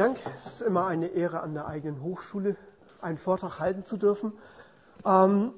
[0.00, 0.16] Dank.
[0.34, 2.56] Es ist immer eine Ehre, an der eigenen Hochschule
[3.02, 4.32] einen Vortrag halten zu dürfen.
[5.04, 5.52] Ähm,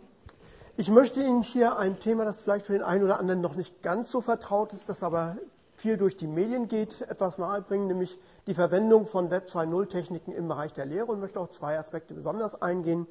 [0.76, 3.84] ich möchte Ihnen hier ein Thema, das vielleicht für den einen oder anderen noch nicht
[3.84, 5.36] ganz so vertraut ist, das aber
[5.76, 8.18] viel durch die Medien geht, etwas nahebringen, nämlich
[8.48, 12.12] die Verwendung von Web 2.0 Techniken im Bereich der Lehre und möchte auch zwei Aspekte
[12.12, 13.06] besonders eingehen,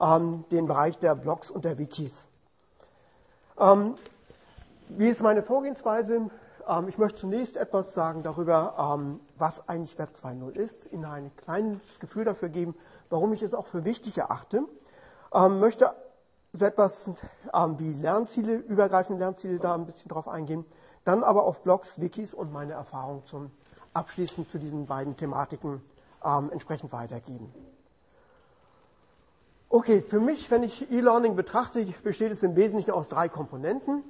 [0.00, 2.26] ähm, den Bereich der Blogs und der Wikis.
[3.60, 3.94] Ähm,
[4.88, 6.30] wie ist meine Vorgehensweise?
[6.68, 11.30] Ähm, ich möchte zunächst etwas sagen darüber, ähm, was eigentlich Web 2.0 ist, Ihnen ein
[11.36, 12.74] kleines Gefühl dafür geben,
[13.10, 14.64] warum ich es auch für wichtig erachte.
[15.32, 15.92] Ähm, möchte
[16.52, 17.10] so etwas
[17.78, 20.64] wie Lernziele, übergreifende Lernziele da ein bisschen drauf eingehen.
[21.04, 23.50] Dann aber auf Blogs, Wikis und meine Erfahrung zum
[23.92, 25.82] abschließend zu diesen beiden Thematiken
[26.52, 27.52] entsprechend weitergeben.
[29.68, 34.04] Okay, für mich, wenn ich E-Learning betrachte, besteht es im Wesentlichen aus drei Komponenten.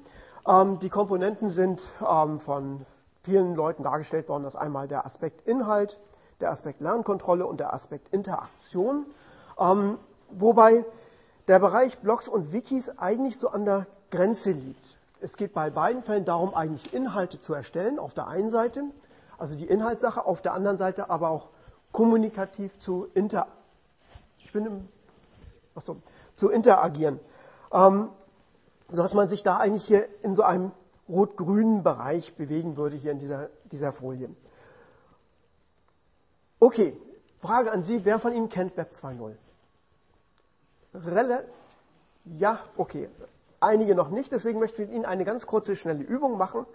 [0.46, 2.84] Ähm, die Komponenten sind ähm, von
[3.22, 4.44] vielen Leuten dargestellt worden.
[4.44, 5.98] Das ist einmal der Aspekt Inhalt,
[6.40, 9.06] der Aspekt Lernkontrolle und der Aspekt Interaktion.
[9.58, 9.98] Ähm,
[10.30, 10.84] wobei
[11.48, 14.84] der Bereich Blogs und Wikis eigentlich so an der Grenze liegt.
[15.20, 18.84] Es geht bei beiden Fällen darum, eigentlich Inhalte zu erstellen, auf der einen Seite,
[19.38, 21.48] also die Inhaltssache, auf der anderen Seite aber auch
[21.92, 23.46] kommunikativ zu, inter,
[24.38, 24.88] ich bin im,
[25.74, 25.96] achso,
[26.34, 27.20] zu interagieren.
[27.72, 28.08] Ähm,
[28.88, 30.72] sodass man sich da eigentlich hier in so einem
[31.08, 34.34] rot-grünen Bereich bewegen würde, hier in dieser, dieser Folie.
[36.60, 36.96] Okay,
[37.40, 39.36] Frage an Sie, wer von Ihnen kennt Web 2.0?
[40.94, 41.46] Rel
[42.24, 43.10] ja, okay.
[43.60, 46.66] Einige noch nicht, deswegen möchte ich mit Ihnen eine ganz kurze, schnelle Übung machen.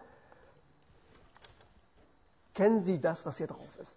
[2.53, 3.95] Kennen Sie das, was hier drauf ist?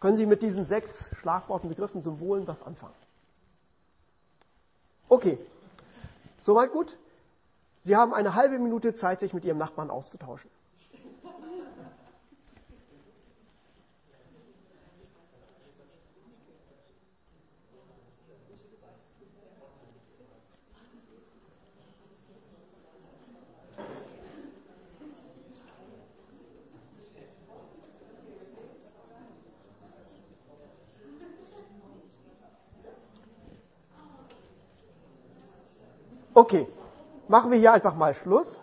[0.00, 2.94] Können Sie mit diesen sechs Schlagworten, Begriffen, Symbolen was anfangen?
[5.08, 5.38] Okay,
[6.42, 6.96] soweit gut?
[7.84, 10.50] Sie haben eine halbe Minute Zeit, sich mit Ihrem Nachbarn auszutauschen.
[36.36, 36.68] Okay,
[37.28, 38.60] machen wir hier einfach mal Schluss.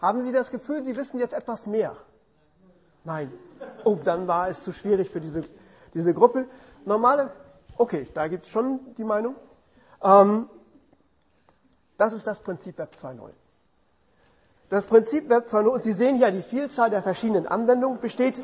[0.00, 1.98] Haben Sie das Gefühl, Sie wissen jetzt etwas mehr?
[3.04, 3.30] Nein.
[3.84, 5.44] Oh, dann war es zu schwierig für diese,
[5.92, 6.46] diese Gruppe.
[6.86, 7.30] Normale,
[7.76, 9.34] okay, da gibt es schon die Meinung.
[10.02, 10.48] Ähm,
[11.98, 13.28] das ist das Prinzip Web 2.0.
[14.70, 18.40] Das Prinzip Web 2.0, und Sie sehen hier die Vielzahl der verschiedenen Anwendungen, besteht,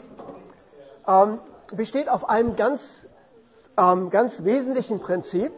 [1.06, 1.38] ähm,
[1.74, 2.82] besteht auf einem ganz,
[3.78, 5.50] ähm, ganz wesentlichen Prinzip,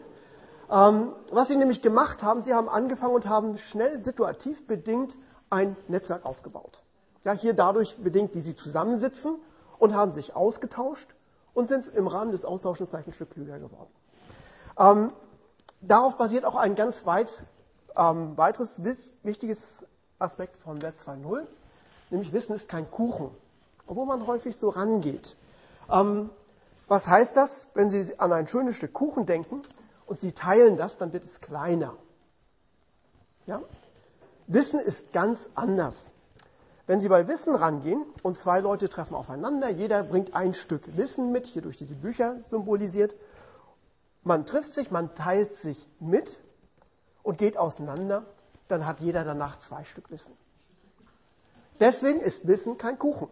[0.73, 5.15] was sie nämlich gemacht haben, sie haben angefangen und haben schnell situativ bedingt
[5.51, 6.79] ein Netzwerk aufgebaut.
[7.23, 9.35] Ja, hier dadurch bedingt, wie sie zusammensitzen
[9.77, 11.07] und haben sich ausgetauscht
[11.53, 13.91] und sind im Rahmen des Austauschens gleich ein Stück klüger geworden.
[14.79, 15.11] Ähm,
[15.81, 17.29] darauf basiert auch ein ganz weit,
[17.95, 18.81] ähm, weiteres
[19.21, 19.85] wichtiges
[20.17, 21.45] Aspekt von Web 2.0,
[22.09, 23.29] nämlich Wissen ist kein Kuchen,
[23.85, 25.35] obwohl man häufig so rangeht.
[25.91, 26.31] Ähm,
[26.87, 29.61] was heißt das, wenn Sie an ein schönes Stück Kuchen denken?
[30.05, 31.95] Und Sie teilen das, dann wird es kleiner.
[33.45, 33.61] Ja?
[34.47, 36.11] Wissen ist ganz anders.
[36.85, 41.31] Wenn Sie bei Wissen rangehen und zwei Leute treffen aufeinander, jeder bringt ein Stück Wissen
[41.31, 43.13] mit, hier durch diese Bücher symbolisiert,
[44.23, 46.39] man trifft sich, man teilt sich mit
[47.23, 48.25] und geht auseinander,
[48.67, 50.33] dann hat jeder danach zwei Stück Wissen.
[51.79, 53.29] Deswegen ist Wissen kein Kuchen.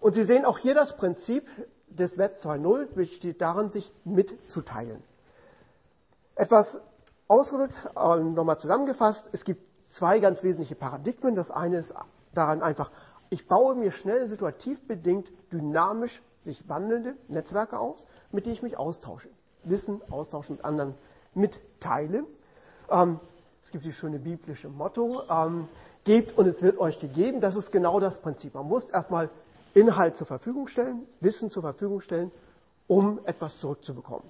[0.00, 1.46] Und Sie sehen auch hier das Prinzip
[1.88, 5.02] des Web 2.0 besteht darin, sich mitzuteilen.
[6.38, 6.78] Etwas
[7.26, 9.60] ausgedrückt, nochmal zusammengefasst, es gibt
[9.90, 11.34] zwei ganz wesentliche Paradigmen.
[11.34, 11.92] Das eine ist
[12.32, 12.92] daran einfach,
[13.28, 18.78] ich baue mir schnell situativ bedingt dynamisch sich wandelnde Netzwerke aus, mit denen ich mich
[18.78, 19.28] austausche.
[19.64, 20.94] Wissen austauschen mit anderen
[21.34, 22.22] mitteile.
[22.88, 23.18] Ähm,
[23.64, 25.66] es gibt die schöne biblische Motto, ähm,
[26.04, 27.40] gebt und es wird euch gegeben.
[27.40, 28.54] Das ist genau das Prinzip.
[28.54, 29.28] Man muss erstmal
[29.74, 32.30] Inhalt zur Verfügung stellen, Wissen zur Verfügung stellen,
[32.86, 34.24] um etwas zurückzubekommen.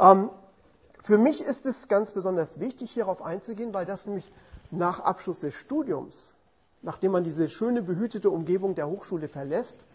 [0.00, 0.30] Ähm,
[1.02, 4.30] für mich ist es ganz besonders wichtig, hierauf einzugehen, weil das nämlich
[4.70, 6.32] nach Abschluss des Studiums,
[6.82, 9.86] nachdem man diese schöne behütete Umgebung der Hochschule verlässt,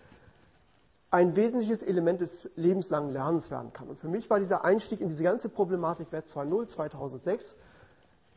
[1.11, 3.87] ein wesentliches Element des lebenslangen Lernens werden kann.
[3.87, 7.55] Und für mich war dieser Einstieg in diese ganze Problematik Web 2.0 2006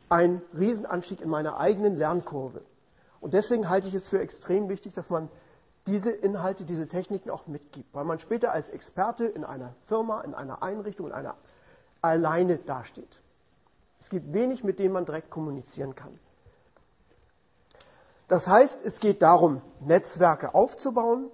[0.07, 2.61] ein Riesenanstieg in meiner eigenen Lernkurve.
[3.19, 5.29] Und deswegen halte ich es für extrem wichtig, dass man
[5.87, 10.33] diese Inhalte, diese Techniken auch mitgibt, weil man später als Experte in einer Firma, in
[10.33, 11.35] einer Einrichtung, in einer
[12.01, 13.19] alleine dasteht.
[13.99, 16.17] Es gibt wenig, mit dem man direkt kommunizieren kann.
[18.27, 21.29] Das heißt, es geht darum, Netzwerke aufzubauen.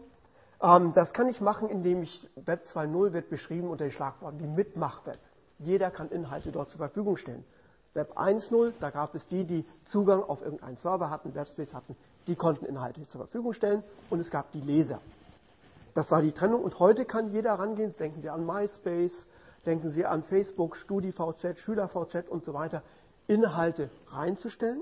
[0.62, 4.48] Ähm, das kann ich machen, indem ich Web 2.0 wird beschrieben unter den Schlagworten wie
[4.48, 5.20] Mitmachweb.
[5.60, 7.44] Jeder kann Inhalte dort zur Verfügung stellen.
[7.94, 11.96] Web 1.0, da gab es die, die Zugang auf irgendeinen Server hatten, Webspace hatten,
[12.28, 15.00] die konnten Inhalte zur Verfügung stellen und es gab die Leser.
[15.94, 17.96] Das war die Trennung und heute kann jeder rangehen.
[17.98, 19.26] Denken Sie an MySpace,
[19.66, 22.84] denken Sie an Facebook, StudiVZ, SchülerVZ und so weiter,
[23.28, 24.82] Inhalte reinzustellen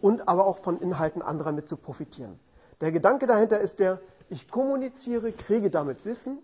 [0.00, 2.38] und aber auch von Inhalten anderer mit zu profitieren.
[2.80, 6.38] Der Gedanke dahinter ist der, ich kommuniziere, kriege damit Wissen,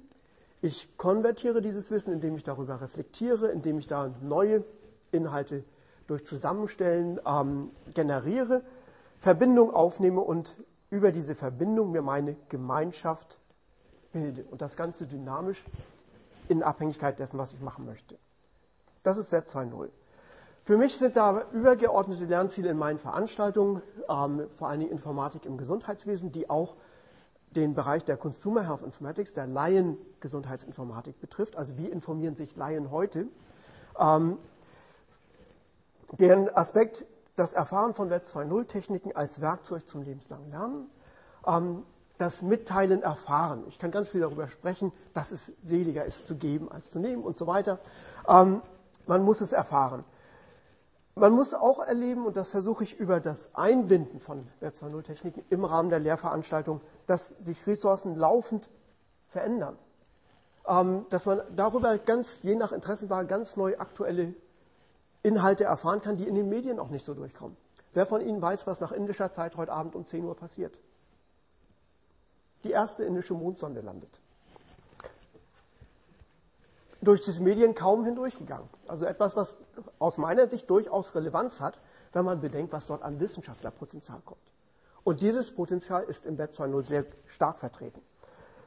[0.62, 4.64] ich konvertiere dieses Wissen, indem ich darüber reflektiere, indem ich da neue
[5.12, 5.62] Inhalte
[6.06, 8.62] durch Zusammenstellen ähm, generiere,
[9.20, 10.56] Verbindung aufnehme und
[10.90, 13.38] über diese Verbindung mir meine Gemeinschaft
[14.12, 14.44] bilde.
[14.50, 15.62] Und das Ganze dynamisch
[16.48, 18.18] in Abhängigkeit dessen, was ich machen möchte.
[19.02, 19.90] Das ist Web 2.0.
[20.64, 25.58] Für mich sind da übergeordnete Lernziele in meinen Veranstaltungen, ähm, vor allen Dingen Informatik im
[25.58, 26.74] Gesundheitswesen, die auch
[27.54, 31.56] den Bereich der Consumer Health Informatics, der Laien-Gesundheitsinformatik betrifft.
[31.56, 33.26] Also wie informieren sich Laien heute?
[33.98, 34.38] Ähm,
[36.12, 37.04] deren Aspekt,
[37.36, 40.90] das Erfahren von Web 2.0 Techniken als Werkzeug zum lebenslangen Lernen,
[41.46, 41.82] ähm,
[42.18, 43.64] das Mitteilen erfahren.
[43.68, 47.22] Ich kann ganz viel darüber sprechen, dass es seliger ist zu geben als zu nehmen
[47.22, 47.78] und so weiter.
[48.28, 48.62] Ähm,
[49.06, 50.04] man muss es erfahren.
[51.16, 55.44] Man muss auch erleben, und das versuche ich über das Einbinden von Web 2.0 Techniken
[55.48, 58.68] im Rahmen der Lehrveranstaltung, dass sich Ressourcen laufend
[59.28, 59.76] verändern.
[60.66, 64.34] Ähm, dass man darüber ganz, je nach Interessenwahl, ganz neu aktuelle
[65.22, 67.56] Inhalte erfahren kann, die in den Medien auch nicht so durchkommen.
[67.92, 70.76] Wer von Ihnen weiß, was nach indischer Zeit heute Abend um 10 Uhr passiert?
[72.64, 74.10] Die erste indische Mondsonde landet.
[77.00, 78.68] Durch die Medien kaum hindurchgegangen.
[78.88, 79.54] Also etwas, was
[79.98, 81.78] aus meiner Sicht durchaus Relevanz hat,
[82.14, 84.40] wenn man bedenkt, was dort an Wissenschaftlerpotenzial kommt.
[85.04, 88.00] Und dieses Potenzial ist im Web 2.0 sehr stark vertreten.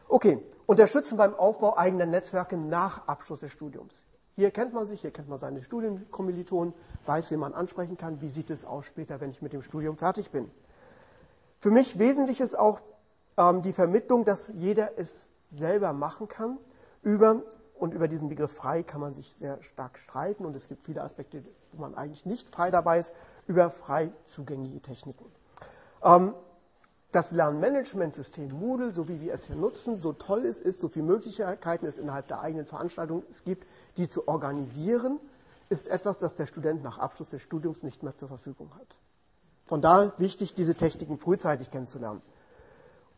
[0.07, 3.93] Okay, unterstützen beim Aufbau eigener Netzwerke nach Abschluss des Studiums.
[4.35, 6.75] Hier kennt man sich, hier kennt man seine Studienkommilitonen,
[7.07, 9.97] weiß, wie man ansprechen kann, wie sieht es aus später, wenn ich mit dem Studium
[9.97, 10.51] fertig bin.
[11.59, 12.79] Für mich wesentlich ist auch
[13.37, 15.09] ähm, die Vermittlung, dass jeder es
[15.51, 16.57] selber machen kann.
[17.03, 17.41] Über,
[17.75, 21.01] und über diesen Begriff frei kann man sich sehr stark streiten und es gibt viele
[21.01, 23.13] Aspekte, wo man eigentlich nicht frei dabei ist,
[23.45, 25.25] über frei zugängliche Techniken.
[26.03, 26.33] Ähm,
[27.11, 31.05] das Lernmanagementsystem Moodle, so wie wir es hier nutzen, so toll es ist, so viele
[31.05, 35.19] Möglichkeiten es innerhalb der eigenen Veranstaltung es gibt, die zu organisieren,
[35.69, 38.97] ist etwas, das der Student nach Abschluss des Studiums nicht mehr zur Verfügung hat.
[39.65, 42.21] Von daher wichtig, diese Techniken frühzeitig kennenzulernen.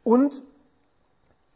[0.03, 0.41] Und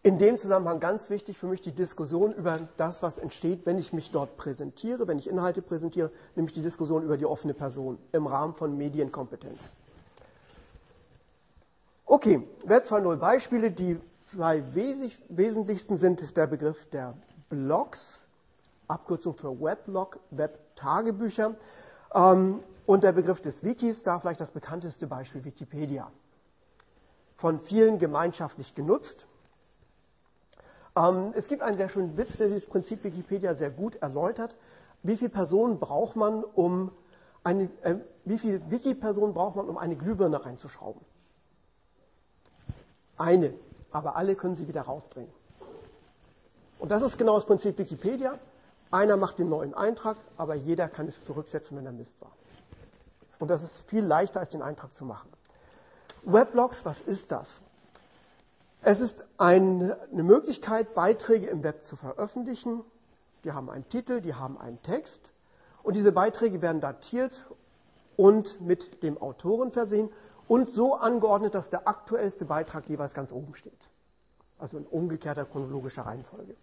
[0.03, 3.93] in dem Zusammenhang ganz wichtig für mich die Diskussion über das, was entsteht, wenn ich
[3.93, 8.27] mich dort präsentiere, wenn ich Inhalte präsentiere, nämlich die Diskussion über die offene Person im
[8.27, 9.61] Rahmen von Medienkompetenz.
[12.05, 13.71] Okay, Web 2.0 Beispiele.
[13.71, 13.97] Die
[14.33, 17.15] zwei wesentlichsten sind der Begriff der
[17.49, 18.19] Blogs,
[18.87, 21.55] Abkürzung für Weblog, Web-Tagebücher
[22.13, 26.11] ähm, und der Begriff des Wikis, da vielleicht das bekannteste Beispiel Wikipedia.
[27.43, 29.25] Von vielen gemeinschaftlich genutzt.
[30.95, 34.55] Ähm, es gibt einen sehr schönen Witz, der dieses Prinzip Wikipedia sehr gut erläutert.
[35.01, 36.93] Wie viele Personen braucht man, um
[37.43, 41.01] eine, äh, wie viele Wiki-Personen braucht man, um eine Glühbirne reinzuschrauben?
[43.17, 43.53] Eine,
[43.91, 45.27] aber alle können sie wieder rausdrehen.
[46.79, 48.39] Und das ist genau das Prinzip Wikipedia.
[48.89, 52.31] Einer macht den neuen Eintrag, aber jeder kann es zurücksetzen, wenn er Mist war.
[53.39, 55.29] Und das ist viel leichter, als den Eintrag zu machen.
[56.25, 57.61] Weblogs, was ist das?
[58.81, 62.81] Es ist eine Möglichkeit, Beiträge im Web zu veröffentlichen.
[63.43, 65.31] Die haben einen Titel, die haben einen Text.
[65.83, 67.33] Und diese Beiträge werden datiert
[68.17, 70.09] und mit dem Autoren versehen
[70.47, 73.73] und so angeordnet, dass der aktuellste Beitrag jeweils ganz oben steht.
[74.59, 76.55] Also in umgekehrter chronologischer Reihenfolge.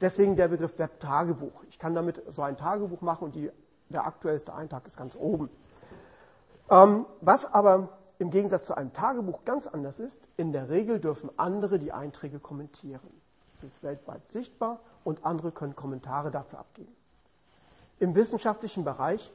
[0.00, 1.64] Deswegen der Begriff Web-Tagebuch.
[1.68, 3.50] Ich kann damit so ein Tagebuch machen und die,
[3.88, 5.50] der aktuellste Eintrag ist ganz oben.
[6.70, 11.30] Ähm, was aber im Gegensatz zu einem Tagebuch ganz anders ist, in der Regel dürfen
[11.38, 13.00] andere die Einträge kommentieren.
[13.56, 16.94] Es ist weltweit sichtbar und andere können Kommentare dazu abgeben.
[17.98, 19.32] Im wissenschaftlichen Bereich,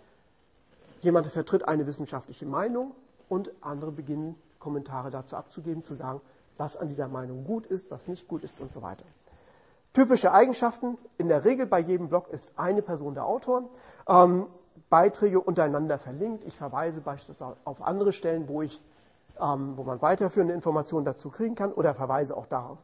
[1.02, 2.94] jemand vertritt eine wissenschaftliche Meinung,
[3.28, 6.22] und andere beginnen Kommentare dazu abzugeben, zu sagen,
[6.58, 9.06] was an dieser Meinung gut ist, was nicht gut ist und so weiter.
[9.94, 13.68] Typische Eigenschaften, in der Regel bei jedem Blog ist eine Person der Autor,
[14.08, 14.46] ähm,
[14.90, 18.82] Beiträge untereinander verlinkt, ich verweise beispielsweise auf andere Stellen, wo, ich,
[19.40, 22.78] ähm, wo man weiterführende Informationen dazu kriegen kann oder verweise auch darauf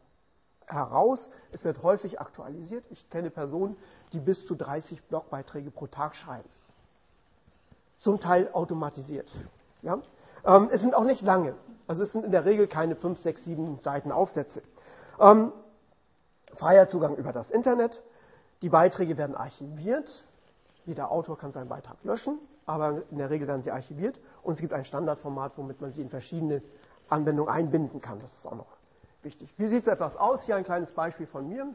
[0.67, 1.29] heraus.
[1.51, 2.85] Es wird häufig aktualisiert.
[2.89, 3.75] Ich kenne Personen,
[4.13, 6.49] die bis zu 30 Blogbeiträge pro Tag schreiben.
[7.99, 9.29] Zum Teil automatisiert.
[9.81, 9.99] Ja?
[10.45, 11.55] Ähm, es sind auch nicht lange.
[11.87, 14.61] Also es sind in der Regel keine fünf, sechs, sieben Seiten Aufsätze.
[15.19, 15.51] Ähm,
[16.55, 18.01] freier Zugang über das Internet.
[18.61, 20.23] Die Beiträge werden archiviert.
[20.91, 24.19] Jeder Autor kann seinen Beitrag löschen, aber in der Regel werden sie archiviert.
[24.43, 26.61] Und es gibt ein Standardformat, womit man sie in verschiedene
[27.07, 28.19] Anwendungen einbinden kann.
[28.19, 28.67] Das ist auch noch
[29.23, 29.53] wichtig.
[29.57, 30.43] Wie sieht es etwas aus?
[30.43, 31.73] Hier ein kleines Beispiel von mir.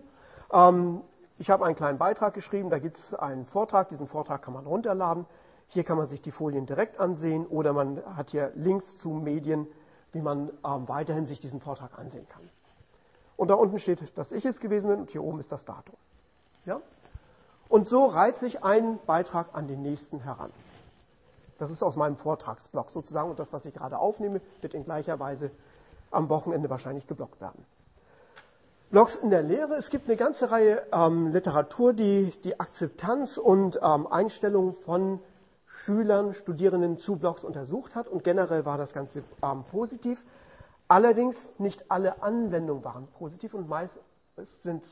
[0.53, 1.01] Ähm,
[1.39, 4.67] ich habe einen kleinen Beitrag geschrieben, da gibt es einen Vortrag, diesen Vortrag kann man
[4.67, 5.25] runterladen.
[5.69, 9.67] Hier kann man sich die Folien direkt ansehen oder man hat hier Links zu Medien,
[10.13, 12.43] wie man ähm, weiterhin sich diesen Vortrag ansehen kann.
[13.39, 15.97] Und da unten steht, dass ich es gewesen bin und hier oben ist das Datum.
[16.67, 16.83] Ja?
[17.69, 20.53] Und so reiht sich ein Beitrag an den nächsten heran.
[21.59, 25.19] Das ist aus meinem Vortragsblock sozusagen und das, was ich gerade aufnehme, wird in gleicher
[25.19, 25.51] Weise
[26.11, 27.65] am Wochenende wahrscheinlich geblockt werden.
[28.91, 29.75] Blogs in der Lehre.
[29.75, 35.19] Es gibt eine ganze Reihe ähm, Literatur, die die Akzeptanz und ähm, Einstellung von
[35.67, 40.23] Schülern, Studierenden zu Blogs untersucht hat und generell war das Ganze ähm, positiv.
[40.89, 43.97] Allerdings nicht alle Anwendungen waren positiv und meist
[44.63, 44.85] sind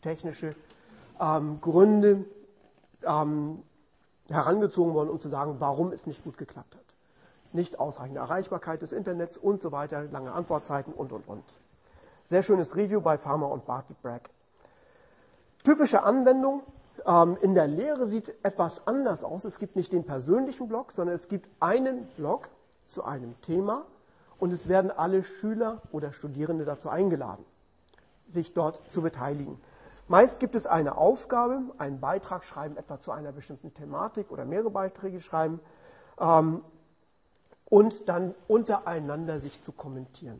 [0.00, 0.54] technische
[1.22, 2.24] ähm, Gründe
[3.04, 3.62] ähm,
[4.28, 6.82] herangezogen worden, um zu sagen, warum es nicht gut geklappt hat.
[7.52, 11.44] Nicht ausreichende Erreichbarkeit des Internets und so weiter, lange Antwortzeiten und, und, und.
[12.24, 14.30] Sehr schönes Review bei Farmer und Bartlett Bragg.
[15.64, 16.62] Typische Anwendung
[17.06, 19.44] ähm, in der Lehre sieht etwas anders aus.
[19.44, 22.48] Es gibt nicht den persönlichen Blog, sondern es gibt einen Blog
[22.88, 23.84] zu einem Thema
[24.38, 27.44] und es werden alle Schüler oder Studierende dazu eingeladen,
[28.28, 29.60] sich dort zu beteiligen.
[30.12, 34.68] Meist gibt es eine Aufgabe, einen Beitrag schreiben, etwa zu einer bestimmten Thematik oder mehrere
[34.68, 35.58] Beiträge schreiben
[36.20, 36.62] ähm,
[37.64, 40.38] und dann untereinander sich zu kommentieren.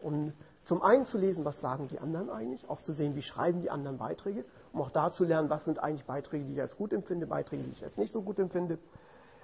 [0.00, 0.32] Und
[0.62, 3.68] zum einen zu lesen, was sagen die anderen eigentlich, auch zu sehen, wie schreiben die
[3.68, 6.92] anderen Beiträge, um auch da zu lernen, was sind eigentlich Beiträge, die ich als gut
[6.92, 8.78] empfinde, Beiträge, die ich als nicht so gut empfinde,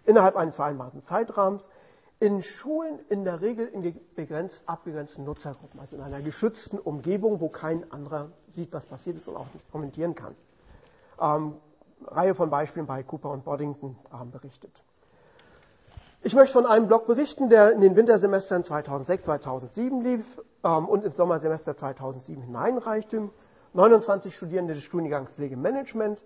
[0.05, 1.69] innerhalb eines vereinbarten Zeitrahmens.
[2.21, 7.49] In Schulen in der Regel in begrenzt, abgegrenzten Nutzergruppen, also in einer geschützten Umgebung, wo
[7.49, 10.37] kein anderer sieht, was passiert ist und auch nicht kommentieren kann.
[11.19, 11.55] Ähm,
[12.07, 14.71] Reihe von Beispielen bei Cooper und Boddington ähm, berichtet.
[16.23, 21.03] Ich möchte von einem Blog berichten, der in den Wintersemestern 2006, 2007 lief ähm, und
[21.05, 23.31] ins Sommersemester 2007 hineinreichte.
[23.73, 26.21] 29 Studierende des Studiengangs Pflegemanagement.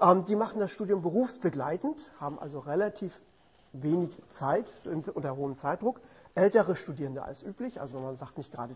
[0.00, 3.12] Ähm, die machen das Studium berufsbegleitend, haben also relativ
[3.72, 6.00] wenig Zeit, sind unter hohem Zeitdruck.
[6.34, 8.74] Ältere Studierende als üblich, also man sagt nicht gerade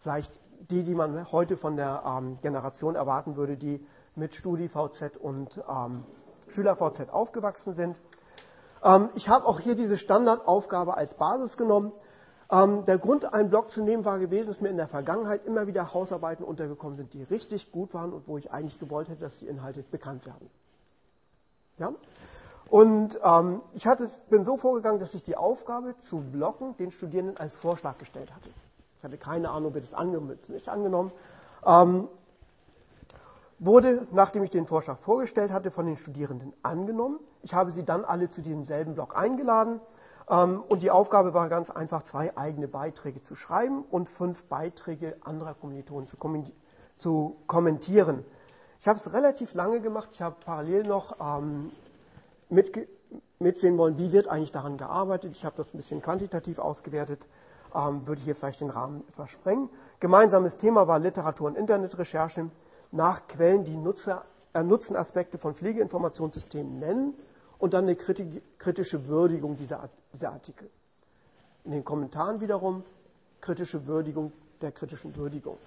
[0.00, 0.30] vielleicht
[0.70, 6.04] die, die man heute von der ähm, Generation erwarten würde, die mit StudiVZ und ähm,
[6.50, 8.00] SchülerVZ aufgewachsen sind.
[8.82, 11.92] Ähm, ich habe auch hier diese Standardaufgabe als Basis genommen.
[12.50, 15.66] Ähm, der Grund, einen Blog zu nehmen, war gewesen, dass mir in der Vergangenheit immer
[15.66, 19.38] wieder Hausarbeiten untergekommen sind, die richtig gut waren und wo ich eigentlich gewollt hätte, dass
[19.38, 20.48] die Inhalte bekannt werden.
[21.78, 21.92] Ja?
[22.68, 27.36] Und ähm, ich hatte, bin so vorgegangen, dass ich die Aufgabe zu blocken den Studierenden
[27.36, 28.50] als Vorschlag gestellt hatte.
[28.98, 31.12] Ich hatte keine Ahnung, wie das angenommen nicht angenommen.
[31.64, 32.08] Ähm,
[33.58, 37.20] wurde, nachdem ich den Vorschlag vorgestellt hatte, von den Studierenden angenommen.
[37.42, 39.80] Ich habe sie dann alle zu diesem selben Blog eingeladen
[40.28, 45.16] ähm, und die Aufgabe war ganz einfach, zwei eigene Beiträge zu schreiben und fünf Beiträge
[45.22, 46.08] anderer Kommilitonen
[46.96, 48.24] zu, kommentieren.
[48.80, 50.08] Ich habe es relativ lange gemacht.
[50.12, 51.70] Ich habe parallel noch ähm,
[52.48, 55.32] mitsehen wollen, wie wird eigentlich daran gearbeitet.
[55.32, 57.20] Ich habe das ein bisschen quantitativ ausgewertet,
[57.74, 59.68] ähm, würde hier vielleicht den Rahmen etwas sprengen.
[60.00, 62.50] Gemeinsames Thema war Literatur und Internetrecherche
[62.92, 64.24] nach Quellen, die Nutzer,
[64.54, 67.14] äh, Nutzenaspekte von Pflegeinformationssystemen nennen
[67.58, 70.70] und dann eine kritische Würdigung dieser, dieser Artikel.
[71.64, 72.84] In den Kommentaren wiederum
[73.40, 75.58] kritische Würdigung der kritischen Würdigung.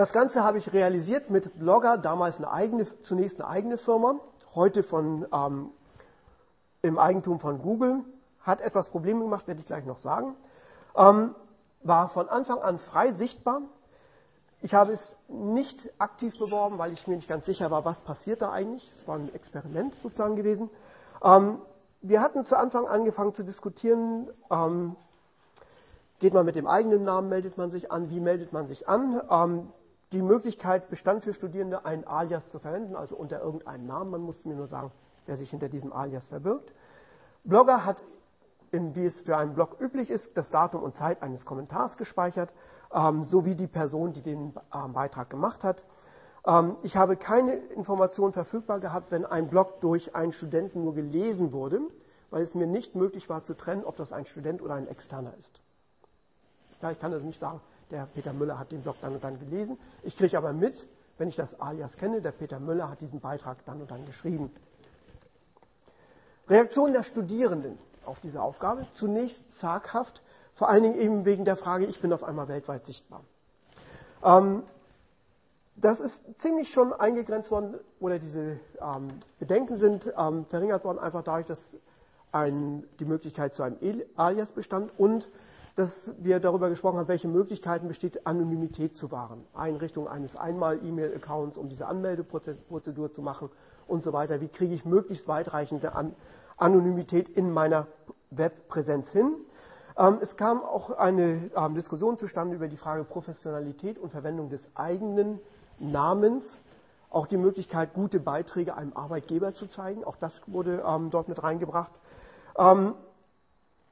[0.00, 4.18] Das Ganze habe ich realisiert mit Blogger, damals eine eigene, zunächst eine eigene Firma,
[4.54, 5.72] heute von, ähm,
[6.80, 8.02] im Eigentum von Google,
[8.40, 10.36] hat etwas Probleme gemacht, werde ich gleich noch sagen.
[10.96, 11.34] Ähm,
[11.82, 13.60] war von Anfang an frei sichtbar.
[14.62, 18.40] Ich habe es nicht aktiv beworben, weil ich mir nicht ganz sicher war, was passiert
[18.40, 18.90] da eigentlich.
[18.96, 20.70] Es war ein Experiment sozusagen gewesen.
[21.22, 21.60] Ähm,
[22.00, 24.96] wir hatten zu Anfang angefangen zu diskutieren, ähm,
[26.20, 29.20] geht man mit dem eigenen Namen, meldet man sich an, wie meldet man sich an.
[29.30, 29.72] Ähm,
[30.12, 34.10] die Möglichkeit bestand für Studierende, ein Alias zu verwenden, also unter irgendeinem Namen.
[34.10, 34.90] Man musste mir nur sagen,
[35.26, 36.72] wer sich hinter diesem Alias verbirgt.
[37.44, 38.02] Blogger hat
[38.72, 42.52] in, wie es für einen Blog üblich ist, das Datum und Zeit eines Kommentars gespeichert,
[42.92, 45.82] ähm, sowie die Person, die den ähm, Beitrag gemacht hat.
[46.46, 51.52] Ähm, ich habe keine Informationen verfügbar gehabt, wenn ein Blog durch einen Studenten nur gelesen
[51.52, 51.80] wurde,
[52.30, 55.34] weil es mir nicht möglich war zu trennen, ob das ein Student oder ein Externer
[55.38, 55.60] ist.
[56.80, 57.60] Ja, ich kann also nicht sagen,
[57.90, 59.78] der Peter Müller hat den Blog dann und dann gelesen.
[60.02, 60.86] Ich kriege aber mit,
[61.18, 64.50] wenn ich das Alias kenne, der Peter Müller hat diesen Beitrag dann und dann geschrieben.
[66.48, 68.86] Reaktion der Studierenden auf diese Aufgabe.
[68.94, 70.22] Zunächst zaghaft,
[70.54, 73.22] vor allen Dingen eben wegen der Frage, ich bin auf einmal weltweit sichtbar.
[74.24, 74.62] Ähm,
[75.76, 81.22] das ist ziemlich schon eingegrenzt worden, oder diese ähm, Bedenken sind ähm, verringert worden, einfach
[81.22, 81.76] dadurch, dass
[82.32, 83.78] ein, die Möglichkeit zu einem
[84.16, 85.28] Alias bestand und
[85.76, 89.44] dass wir darüber gesprochen haben, welche Möglichkeiten besteht, Anonymität zu wahren.
[89.54, 93.50] Einrichtung eines Einmal-E-Mail-Accounts, um diese Anmeldeprozedur zu machen
[93.86, 94.40] und so weiter.
[94.40, 96.14] Wie kriege ich möglichst weitreichende An
[96.56, 97.86] Anonymität in meiner
[98.30, 99.34] Webpräsenz hin?
[99.96, 104.70] Ähm, es kam auch eine ähm, Diskussion zustande über die Frage Professionalität und Verwendung des
[104.74, 105.40] eigenen
[105.78, 106.60] Namens.
[107.08, 110.04] Auch die Möglichkeit, gute Beiträge einem Arbeitgeber zu zeigen.
[110.04, 111.92] Auch das wurde ähm, dort mit reingebracht.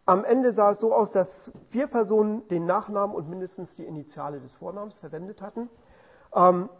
[0.08, 4.40] Am Ende sah es so aus, dass vier Personen den Nachnamen und mindestens die Initiale
[4.40, 5.68] des Vornamens verwendet hatten.
[6.34, 6.70] Ähm,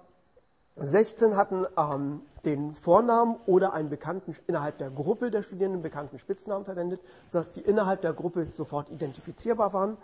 [0.77, 6.65] 16 hatten ähm, den Vornamen oder einen bekannten innerhalb der Gruppe der Studierenden bekannten Spitznamen
[6.65, 9.99] verwendet, sodass die innerhalb der Gruppe sofort identifizierbar waren.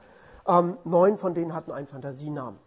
[0.46, 2.58] Ähm, neun von denen hatten einen Fantasienamen.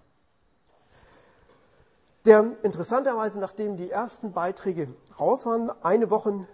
[2.26, 4.88] Der interessanterweise, nachdem die ersten Beiträge
[5.20, 6.48] raus waren, eine Woche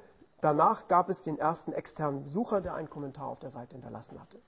[0.44, 4.42] Danach gab es den ersten externen Besucher, der einen Kommentar auf der Seite hinterlassen hatte.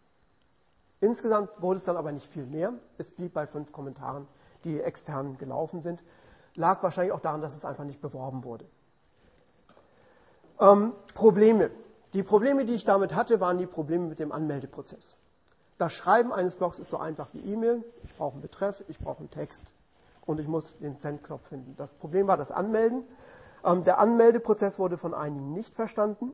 [1.00, 2.74] Insgesamt wurde es dann aber nicht viel mehr.
[2.98, 4.28] Es blieb bei fünf Kommentaren,
[4.66, 6.04] die extern gelaufen sind.
[6.54, 8.66] Lag wahrscheinlich auch daran, dass es einfach nicht beworben wurde.
[10.60, 11.72] Ähm, Probleme.
[12.12, 15.16] Die Probleme, die ich damit hatte, waren die Probleme mit dem Anmeldeprozess.
[15.78, 17.86] Das Schreiben eines Blogs ist so einfach wie E-Mail.
[18.04, 19.64] Ich brauche einen Betreff, ich brauche einen Text
[20.26, 21.74] und ich muss den Send-Knopf finden.
[21.78, 23.06] Das Problem war das Anmelden.
[23.66, 26.32] Ähm, der Anmeldeprozess wurde von einigen nicht verstanden.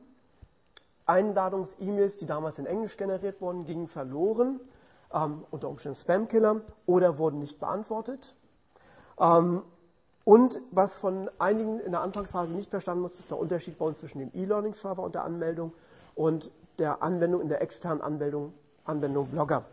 [1.06, 4.60] Einladungs-E-Mails, die damals in Englisch generiert wurden, gingen verloren,
[5.12, 8.34] ähm, unter Umständen Spam-Killer, oder wurden nicht beantwortet.
[9.18, 9.62] Ähm,
[10.24, 13.98] und was von einigen in der Anfangsphase nicht verstanden muss, ist der Unterschied bei uns
[13.98, 15.72] zwischen dem E-Learning-Server und der Anmeldung
[16.14, 18.52] und der Anwendung in der externen Anmeldung,
[18.84, 19.64] Anwendung Blogger.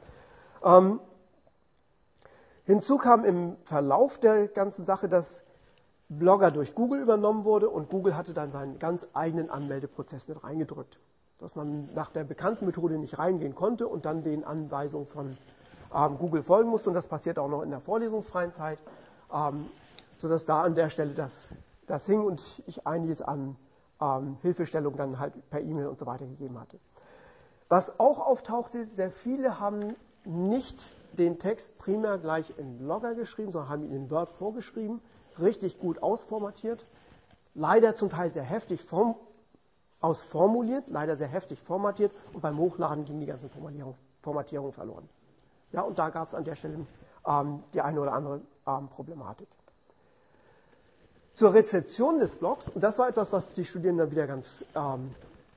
[0.63, 0.99] Ähm,
[2.65, 5.43] hinzu kam im Verlauf der ganzen Sache, dass
[6.09, 10.99] Blogger durch Google übernommen wurde und Google hatte dann seinen ganz eigenen Anmeldeprozess mit reingedrückt.
[11.37, 15.37] Dass man nach der bekannten Methode nicht reingehen konnte und dann den Anweisungen von
[15.93, 16.89] ähm, Google folgen musste.
[16.89, 18.79] Und das passiert auch noch in der vorlesungsfreien Zeit,
[19.31, 19.67] ähm,
[20.17, 21.31] sodass da an der Stelle das,
[21.85, 23.55] das hing und ich einiges an
[24.01, 26.79] ähm, Hilfestellung dann halt per E-Mail und so weiter gegeben hatte.
[27.69, 29.95] Was auch auftauchte, sehr viele haben
[30.25, 30.79] nicht
[31.13, 35.01] den Text primär gleich in Blogger geschrieben, sondern haben ihn in Word vorgeschrieben
[35.41, 36.85] richtig gut ausformatiert,
[37.53, 39.15] leider zum Teil sehr heftig form,
[40.01, 45.09] ausformuliert, leider sehr heftig formatiert und beim Hochladen ging die ganze Formatierung, Formatierung verloren.
[45.71, 46.85] Ja, und da gab es an der Stelle
[47.27, 49.47] ähm, die eine oder andere ähm, Problematik.
[51.35, 55.13] Zur Rezeption des Blogs, und das war etwas, was die Studierenden wieder ganz ähm,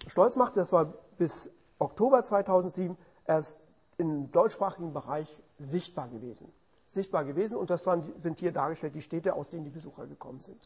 [0.07, 1.33] stolz machte, das war bis
[1.79, 3.59] Oktober 2007 erst
[3.99, 6.53] im deutschsprachigen Bereich sichtbar gewesen
[6.93, 10.41] sichtbar gewesen und das waren, sind hier dargestellt die Städte, aus denen die Besucher gekommen
[10.41, 10.61] sind.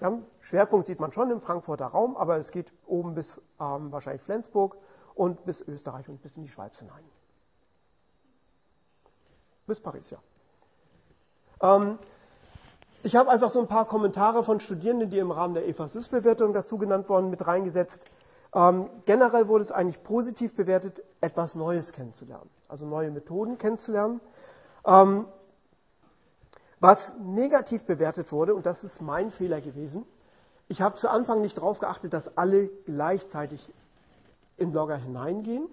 [0.00, 4.22] Ja, Schwerpunkt sieht man schon im Frankfurter Raum, aber es geht oben bis ähm, wahrscheinlich
[4.22, 4.76] Flensburg
[5.14, 7.02] und bis Österreich und bis in die Schweiz hinein.
[9.66, 10.18] Bis Paris, ja.
[11.60, 11.98] Ähm,
[13.02, 16.78] ich habe einfach so ein paar Kommentare von Studierenden, die im Rahmen der EFASYS-Bewertung dazu
[16.78, 18.02] genannt wurden, mit reingesetzt.
[18.54, 24.20] Ähm, generell wurde es eigentlich positiv bewertet, etwas Neues kennenzulernen, also neue Methoden kennenzulernen.
[24.88, 25.26] Ähm,
[26.80, 30.06] was negativ bewertet wurde, und das ist mein Fehler gewesen,
[30.68, 33.60] ich habe zu Anfang nicht darauf geachtet, dass alle gleichzeitig
[34.56, 35.68] in Blogger hineingehen,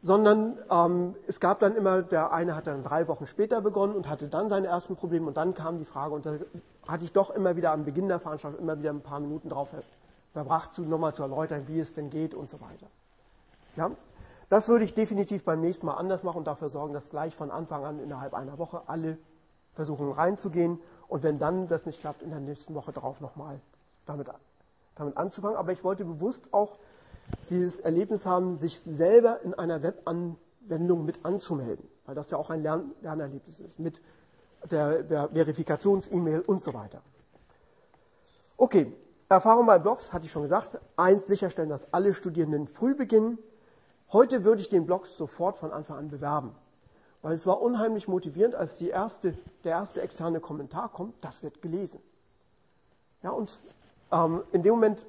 [0.00, 4.08] sondern ähm, es gab dann immer, der eine hat dann drei Wochen später begonnen und
[4.08, 6.36] hatte dann seine ersten Probleme und dann kam die Frage und da
[6.86, 9.68] hatte ich doch immer wieder am Beginn der Veranstaltung immer wieder ein paar Minuten drauf
[10.32, 12.86] verbracht, zu, nochmal zu erläutern, wie es denn geht und so weiter.
[13.76, 13.90] Ja?
[14.54, 17.50] Das würde ich definitiv beim nächsten Mal anders machen und dafür sorgen, dass gleich von
[17.50, 19.18] Anfang an innerhalb einer Woche alle
[19.72, 23.60] versuchen reinzugehen und wenn dann das nicht klappt, in der nächsten Woche darauf nochmal
[24.06, 24.28] damit,
[24.94, 25.56] damit anzufangen.
[25.56, 26.78] Aber ich wollte bewusst auch
[27.50, 32.62] dieses Erlebnis haben, sich selber in einer Webanwendung mit anzumelden, weil das ja auch ein
[32.62, 34.00] Lern Lernerlebnis ist, mit
[34.70, 37.02] der, Verifikations-E-Mail und so weiter.
[38.56, 38.92] Okay,
[39.28, 40.78] Erfahrung bei Blogs hatte ich schon gesagt.
[40.96, 43.36] Eins, sicherstellen, dass alle Studierenden früh beginnen.
[44.14, 46.54] Heute würde ich den Blog sofort von Anfang an bewerben.
[47.20, 52.00] Weil es war unheimlich motivierend, als erste, der erste externe Kommentar kommt, das wird gelesen.
[53.24, 53.58] Ja, und
[54.12, 55.04] ähm, in dem Moment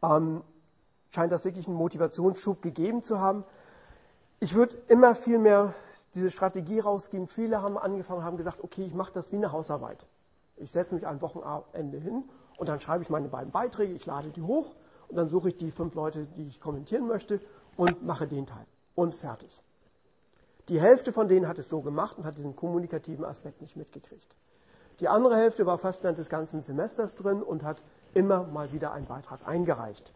[0.00, 0.44] ähm,
[1.10, 3.42] scheint das wirklich einen Motivationsschub gegeben zu haben.
[4.38, 5.74] Ich würde immer viel mehr
[6.14, 7.26] diese Strategie rausgeben.
[7.26, 10.06] Viele haben angefangen, haben gesagt, okay, ich mache das wie eine Hausarbeit.
[10.56, 12.22] Ich setze mich am Wochenende hin
[12.58, 14.72] und dann schreibe ich meine beiden Beiträge, ich lade die hoch
[15.10, 17.40] und dann suche ich die fünf Leute, die ich kommentieren möchte
[17.76, 18.66] und mache den Teil.
[18.94, 19.50] Und fertig.
[20.68, 24.26] Die Hälfte von denen hat es so gemacht und hat diesen kommunikativen Aspekt nicht mitgekriegt.
[25.00, 27.82] Die andere Hälfte war fast während des ganzen Semesters drin und hat
[28.14, 30.12] immer mal wieder einen Beitrag eingereicht.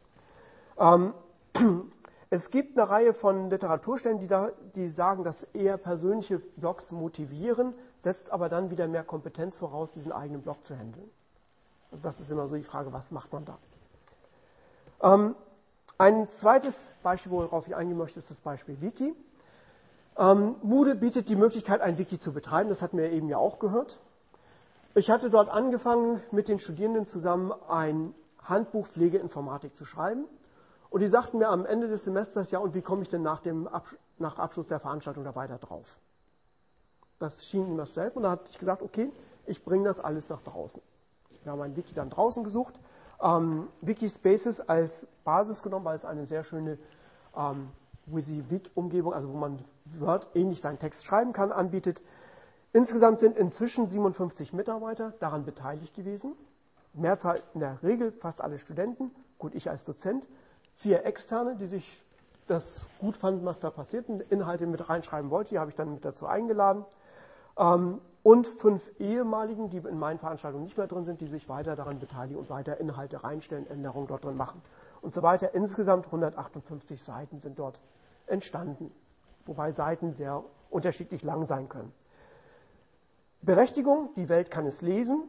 [0.78, 1.14] Ähm,
[2.30, 7.74] es gibt eine Reihe von Literaturstellen, die, da, die sagen, dass eher persönliche Blogs motivieren,
[8.02, 11.10] setzt aber dann wieder mehr Kompetenz voraus, diesen eigenen Blog zu handeln.
[11.90, 13.58] Also das ist immer so die Frage, was macht man da?
[15.04, 15.36] Ähm,
[15.98, 19.14] ein zweites Beispiel, worauf ich eingehen möchte, ist das Beispiel Wiki.
[20.16, 22.70] Ähm, Moodle bietet die Möglichkeit, ein Wiki zu betreiben.
[22.70, 23.98] Das hatten wir eben ja auch gehört.
[24.94, 30.24] Ich hatte dort angefangen, mit den Studierenden zusammen ein Handbuch Pflegeinformatik zu schreiben.
[30.88, 33.40] Und die sagten mir am Ende des Semesters, ja, und wie komme ich denn nach,
[33.40, 35.86] dem Absch nach Abschluss der Veranstaltung da weiter drauf?
[37.18, 38.16] Das schien ihm das selbst.
[38.16, 39.12] Und da hatte ich gesagt, okay,
[39.46, 40.80] ich bringe das alles nach draußen.
[41.42, 42.74] Wir haben ein Wiki dann draußen gesucht,
[43.22, 46.78] ähm, Wikispaces als Basis genommen, weil es eine sehr schöne
[47.36, 47.70] ähm,
[48.06, 49.64] WYSIWYG-Umgebung, also wo man
[49.98, 52.00] Word ähnlich seinen Text schreiben kann, anbietet.
[52.72, 56.34] Insgesamt sind inzwischen 57 Mitarbeiter daran beteiligt gewesen.
[56.92, 60.26] Mehrzahl in der Regel fast alle Studenten, gut ich als Dozent,
[60.76, 62.04] vier Externe, die sich
[62.46, 65.94] das gut fanden, was da passiert, und Inhalte mit reinschreiben wollten, die habe ich dann
[65.94, 66.84] mit dazu eingeladen.
[67.58, 71.76] Ähm, und fünf ehemaligen, die in meinen Veranstaltungen nicht mehr drin sind, die sich weiter
[71.76, 74.62] daran beteiligen und weiter Inhalte reinstellen, Änderungen dort drin machen
[75.02, 75.54] und so weiter.
[75.54, 77.78] Insgesamt 158 Seiten sind dort
[78.26, 78.90] entstanden,
[79.44, 81.92] wobei Seiten sehr unterschiedlich lang sein können.
[83.42, 85.24] Berechtigung, die Welt kann es lesen,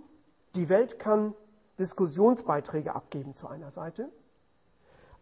[0.55, 1.33] die Welt kann
[1.77, 4.07] Diskussionsbeiträge abgeben zu einer Seite,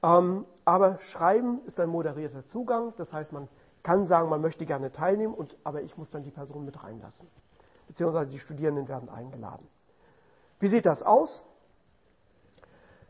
[0.04, 3.48] ähm, aber Schreiben ist ein moderierter Zugang, das heißt, man
[3.82, 7.28] kann sagen, man möchte gerne teilnehmen, und, aber ich muss dann die Person mit reinlassen.
[7.88, 9.68] Beziehungsweise die Studierenden werden eingeladen.
[10.60, 11.44] Wie sieht das aus?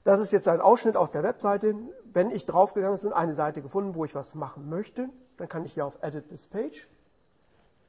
[0.04, 1.76] Das ist jetzt ein Ausschnitt aus der Webseite.
[2.12, 5.74] Wenn ich draufgegangen bin, eine Seite gefunden, wo ich was machen möchte, dann kann ich
[5.74, 6.90] hier auf Edit this Page,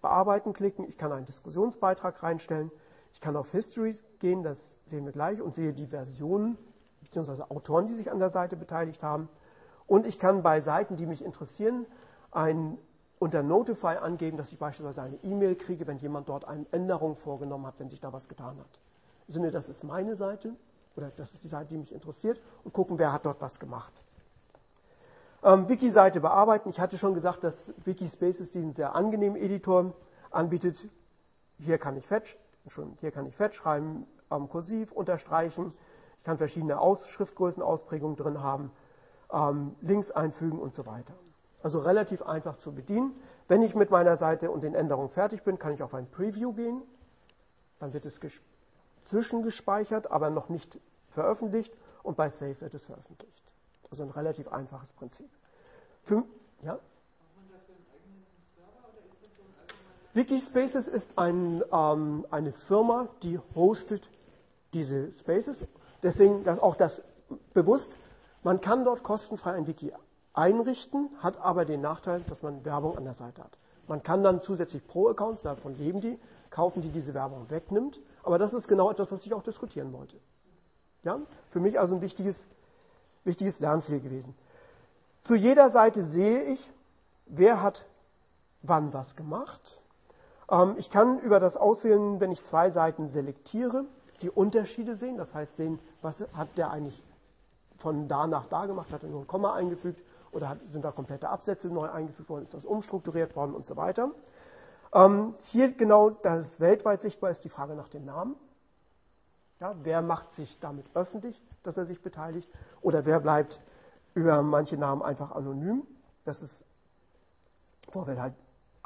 [0.01, 0.85] Bearbeiten klicken.
[0.89, 2.71] Ich kann einen Diskussionsbeitrag reinstellen.
[3.13, 6.59] Ich kann auf History gehen, das sehen wir gleich, und sehe die Versionen
[7.03, 7.43] bzw.
[7.49, 9.29] Autoren, die sich an der Seite beteiligt haben.
[9.87, 11.87] Und ich kann bei Seiten, die mich interessieren,
[12.31, 12.79] ein,
[13.25, 17.67] unter Notify angeben, dass ich beispielsweise eine E-Mail kriege, wenn jemand dort eine Änderung vorgenommen
[17.67, 18.79] hat, wenn sich da was getan hat.
[19.29, 20.55] Im Sinne, das ist meine Seite
[20.95, 23.93] oder das ist die Seite, die mich interessiert und gucken, wer hat dort was gemacht.
[25.43, 26.69] Ähm, Wiki-Seite bearbeiten.
[26.69, 29.95] Ich hatte schon gesagt, dass Wikispaces diesen sehr angenehmen Editor
[30.31, 30.77] anbietet.
[31.61, 32.37] Hier kann ich Fetch,
[33.01, 35.73] hier kann ich Fetch schreiben, ähm, kursiv unterstreichen.
[36.19, 38.71] Ich kann verschiedene Aus Schriftgrößen, Ausprägungen drin haben,
[39.33, 41.15] ähm, Links einfügen und so weiter.
[41.65, 43.17] Also relativ einfach zu bedienen.
[43.49, 46.53] Wenn ich mit meiner Seite und den Änderungen fertig bin, kann ich auf ein Preview
[46.53, 46.83] gehen.
[47.81, 48.21] Dann wird es
[49.05, 50.79] zwischengespeichert, aber noch nicht
[51.13, 53.43] veröffentlicht und bei Save wird es veröffentlicht.
[53.91, 55.31] Also ein relativ einfaches Prinzip.
[56.03, 56.25] Für,
[56.63, 56.79] ja?
[60.13, 64.07] Wikispaces ist ein, ähm, eine Firma, die hostet
[64.75, 65.65] diese Spaces.
[66.03, 67.01] Deswegen auch das
[67.55, 67.91] bewusst.
[68.43, 69.95] Man kann dort kostenfrei ein Wiki
[70.35, 73.57] einrichten, hat aber den Nachteil, dass man Werbung an der Seite hat.
[73.87, 76.19] Man kann dann zusätzlich Pro-Accounts, davon leben die,
[76.51, 77.99] kaufen, die diese Werbung wegnimmt.
[78.23, 80.17] Aber das ist genau etwas, was ich auch diskutieren wollte.
[81.03, 81.21] Ja?
[81.51, 82.37] Für mich also ein wichtiges,
[83.25, 84.35] wichtiges Lernziel gewesen.
[85.23, 86.71] Zu jeder Seite sehe ich,
[87.27, 87.85] wer hat
[88.63, 89.81] wann was gemacht.
[90.51, 93.85] Ähm, ich kann über das Auswählen, wenn ich zwei Seiten selektiere,
[94.23, 95.19] die Unterschiede sehen.
[95.19, 97.03] Das heißt sehen, was hat der eigentlich
[97.79, 100.01] von da nach da gemacht, hat er nur ein Komma eingefügt
[100.35, 104.11] oder sind da komplette Absätze neu eingefügt worden, ist das umstrukturiert worden und so weiter.
[104.93, 108.37] Ähm, hier genau, dass es weltweit sichtbar ist, die Frage nach dem Namen.
[109.61, 112.49] Ja, wer macht sich damit öffentlich, dass er sich beteiligt?
[112.83, 113.61] Oder wer bleibt
[114.15, 115.87] über manche Namen einfach anonym?
[116.25, 116.65] Das ist
[117.91, 118.35] vorher halt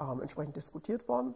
[0.01, 1.35] ähm, entsprechend diskutiert worden.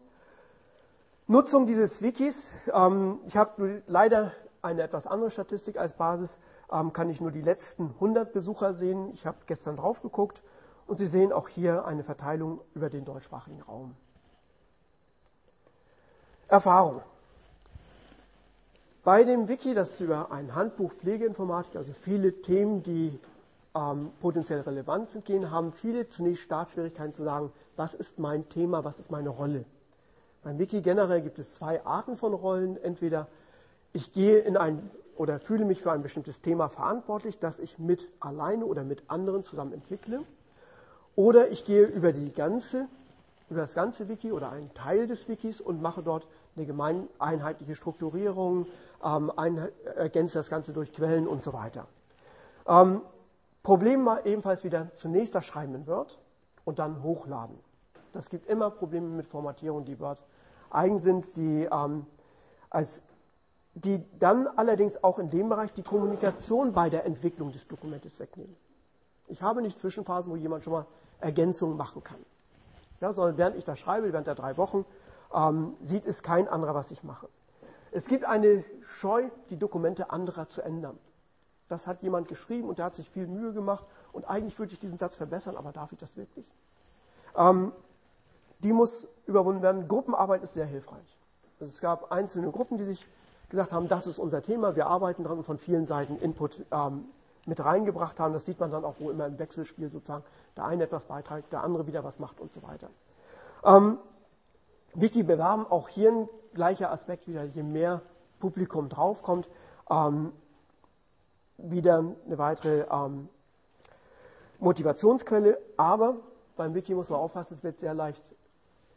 [1.27, 2.51] Nutzung dieses Wikis.
[2.73, 6.39] Ähm, ich habe leider eine etwas andere Statistik als Basis
[6.71, 9.11] ähm, kann ich nur die letzten 100 Besucher sehen.
[9.15, 10.43] Ich habe gestern drauf geguckt
[10.87, 13.95] und Sie sehen auch hier eine Verteilung über den deutschsprachigen Raum.
[16.49, 17.01] Erfahrung.
[19.05, 23.19] Bei dem Wiki, das ist über ein Handbuch Pflegeinformatik, also viele Themen, die
[23.75, 28.85] ähm, potenziell relevant sind, gehen, haben viele zunächst Startschwierigkeiten zu sagen, was ist mein Thema,
[28.85, 29.65] was ist meine Rolle.
[30.43, 32.77] Beim Wiki generell gibt es zwei Arten von Rollen.
[32.83, 33.29] Entweder
[33.93, 34.91] ich gehe in ein
[35.23, 39.45] oder fühle mich für ein bestimmtes Thema verantwortlich, das ich mit alleine oder mit anderen
[39.45, 40.25] zusammen entwickle.
[41.15, 42.89] Oder ich gehe über die ganze,
[43.49, 47.77] über das ganze Wiki oder einen Teil des Wikis und mache dort eine gemein einheitliche
[47.77, 48.67] Strukturierung,
[49.05, 51.87] ähm, ein, ergänze das Ganze durch Quellen und so weiter.
[52.67, 53.01] Ähm,
[53.63, 56.19] Problem war ebenfalls wieder zunächst das Schreiben in Word
[56.65, 57.57] und dann hochladen.
[58.13, 60.21] Das gibt immer Probleme mit Formatierung, die Word
[60.69, 62.07] eigen sind, die, ähm,
[62.71, 63.01] als,
[63.75, 68.55] die dann allerdings auch in dem Bereich die Kommunikation bei der Entwicklung des Dokumentes wegnehmen.
[69.29, 70.87] Ich habe nicht Zwischenphasen, wo jemand schon mal
[71.21, 72.19] Ergänzungen machen kann.
[73.01, 74.85] Ja, sondern während ich das schreibe, während der drei Wochen,
[75.35, 77.29] ähm, sieht es kein anderer, was ich mache.
[77.91, 78.65] Es gibt eine
[78.99, 80.99] Scheu, die Dokumente anderer zu ändern.
[81.69, 84.81] Das hat jemand geschrieben und der hat sich viel Mühe gemacht und eigentlich würde ich
[84.81, 86.51] diesen Satz verbessern, aber darf ich das wirklich?
[87.37, 87.73] Ähm,
[88.59, 89.89] die muss überwunden werden.
[89.89, 91.19] Gruppenarbeit ist sehr hilfreich.
[91.59, 93.07] Also es gab einzelne Gruppen, die sich
[93.53, 97.05] gesagt haben, das ist unser Thema, wir arbeiten daran und von vielen Seiten Input ähm,
[97.47, 98.33] mit reingebracht haben.
[98.33, 100.25] Das sieht man dann auch, wo immer im Wechselspiel sozusagen
[100.57, 102.89] der eine etwas beiträgt, der andere wieder was macht und so weiter.
[103.65, 103.99] Ähm,
[104.95, 108.03] Wiki bewerben, auch hier ein gleicher Aspekt wieder, je mehr
[108.41, 109.49] Publikum draufkommt,
[109.89, 110.33] ähm,
[111.59, 113.29] wieder eine weitere ähm,
[114.59, 116.17] Motivationsquelle, aber
[116.57, 118.23] beim Wiki muss man aufpassen, es wird sehr leicht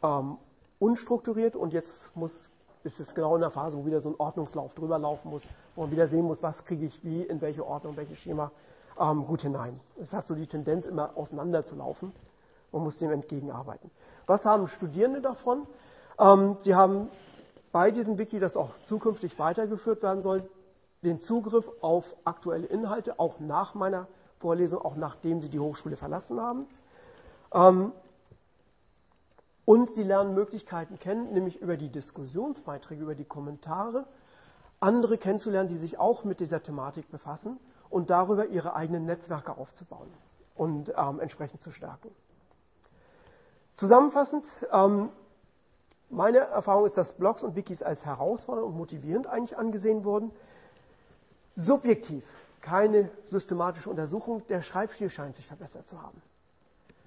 [0.02, 0.38] ähm,
[0.78, 2.50] unstrukturiert und jetzt muss,
[2.86, 5.42] ist es genau in der Phase, wo wieder so ein Ordnungslauf drüber laufen muss,
[5.74, 8.52] wo man wieder sehen muss, was kriege ich wie, in welche Ordnung, welches Schema
[8.98, 9.80] ähm, gut hinein.
[10.00, 12.12] Es hat so die Tendenz, immer auseinanderzulaufen.
[12.72, 13.90] Man muss dem entgegenarbeiten.
[14.26, 15.66] Was haben Studierende davon?
[16.18, 17.08] Ähm, sie haben
[17.72, 20.48] bei diesem Wiki, das auch zukünftig weitergeführt werden soll,
[21.02, 24.06] den Zugriff auf aktuelle Inhalte, auch nach meiner
[24.38, 26.66] Vorlesung, auch nachdem sie die Hochschule verlassen haben.
[27.52, 27.92] Ähm,
[29.66, 34.06] und sie lernen Möglichkeiten kennen, nämlich über die Diskussionsbeiträge, über die Kommentare,
[34.80, 37.58] andere kennenzulernen, die sich auch mit dieser Thematik befassen
[37.90, 40.08] und darüber ihre eigenen Netzwerke aufzubauen
[40.54, 42.08] und ähm, entsprechend zu stärken.
[43.76, 45.10] Zusammenfassend, ähm,
[46.08, 50.30] meine Erfahrung ist, dass Blogs und Wikis als herausfordernd und motivierend eigentlich angesehen wurden.
[51.56, 52.24] Subjektiv
[52.66, 56.20] keine systematische Untersuchung, der Schreibstil scheint sich verbessert zu haben.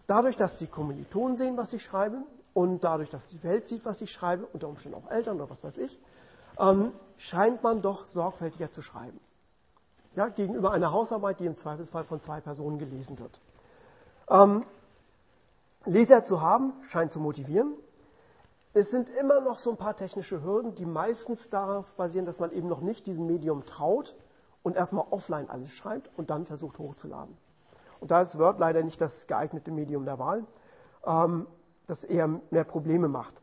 [0.07, 4.01] Dadurch, dass die Kommilitonen sehen, was ich schreibe, und dadurch, dass die Welt sieht, was
[4.01, 5.99] ich schreibe, unter Umständen auch Eltern oder was weiß ich,
[6.59, 9.19] ähm, scheint man doch sorgfältiger zu schreiben.
[10.15, 13.39] Ja, gegenüber einer Hausarbeit, die im Zweifelsfall von zwei Personen gelesen wird.
[14.29, 14.65] Ähm,
[15.85, 17.73] Leser zu haben, scheint zu motivieren.
[18.73, 22.51] Es sind immer noch so ein paar technische Hürden, die meistens darauf basieren, dass man
[22.51, 24.15] eben noch nicht diesem Medium traut
[24.61, 27.35] und erstmal offline alles schreibt und dann versucht hochzuladen.
[27.99, 30.45] Und da ist Word leider nicht das geeignete Medium der Wahl,
[31.05, 31.47] ähm,
[31.89, 33.41] das eher mehr Probleme macht.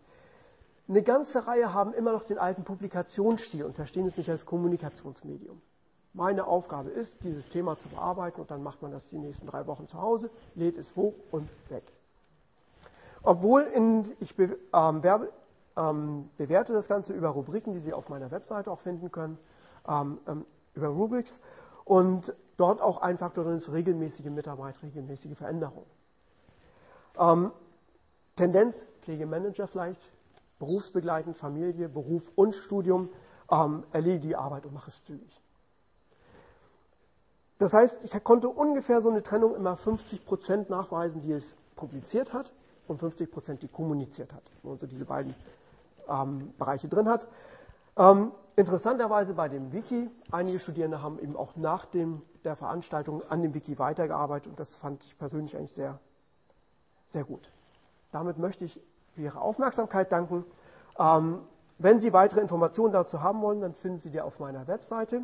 [0.89, 5.61] Eine ganze Reihe haben immer noch den alten Publikationsstil und verstehen es nicht als Kommunikationsmedium.
[6.13, 9.67] Meine Aufgabe ist, dieses Thema zu bearbeiten und dann macht man das die nächsten drei
[9.67, 11.85] Wochen zu Hause, lädt es hoch und weg.
[13.23, 15.33] Obwohl in, ich be, ähm, werbe,
[15.77, 19.39] ähm, bewerte das Ganze über Rubriken, die Sie auf meiner Webseite auch finden können,
[19.89, 21.33] ähm, ähm über Rubrics
[21.85, 25.87] und dort auch ein Faktor drin ist regelmäßige Mitarbeit, regelmäßige Veränderung.
[28.37, 30.01] Tendenz, Pflegemanager vielleicht,
[30.59, 33.09] berufsbegleitend, Familie, Beruf und Studium,
[33.51, 35.43] ähm, erledige die Arbeit und mache es zügig.
[37.59, 41.45] Das heißt, ich konnte ungefähr so eine Trennung immer 50 Prozent nachweisen, die es
[41.75, 42.53] publiziert hat
[42.87, 44.43] und 50 Prozent, die kommuniziert hat.
[44.63, 45.35] Wo man so diese beiden
[46.09, 47.27] ähm, Bereiche drin hat.
[47.97, 53.43] Ähm, interessanterweise bei dem Wiki, einige Studierende haben eben auch nach dem, der Veranstaltung an
[53.43, 55.99] dem Wiki weitergearbeitet und das fand ich persönlich eigentlich sehr,
[57.09, 57.51] sehr gut.
[58.13, 58.81] Damit möchte ich
[59.15, 60.45] für Ihre Aufmerksamkeit danken.
[60.99, 61.41] Ähm,
[61.79, 65.23] wenn Sie weitere Informationen dazu haben wollen, dann finden Sie die auf meiner Webseite.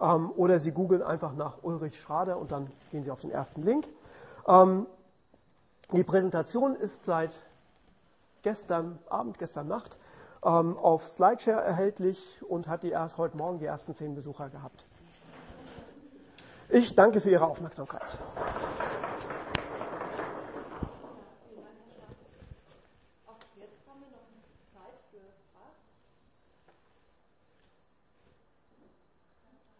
[0.00, 3.62] Ähm, oder Sie googeln einfach nach Ulrich Schrader und dann gehen Sie auf den ersten
[3.62, 3.86] Link.
[4.46, 4.86] Ähm,
[5.92, 7.32] die Präsentation ist seit
[8.42, 9.98] gestern Abend, gestern Nacht
[10.44, 14.86] ähm, auf Slideshare erhältlich und hat die erst heute Morgen die ersten zehn Besucher gehabt.
[16.68, 18.18] Ich danke für Ihre Aufmerksamkeit.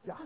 [0.08, 0.16] Ja.